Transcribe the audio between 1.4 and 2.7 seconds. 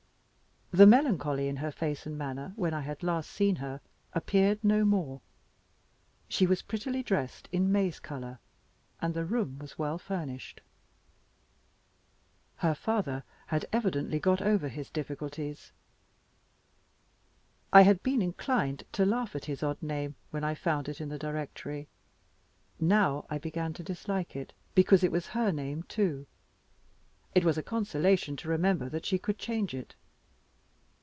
in her face and manner,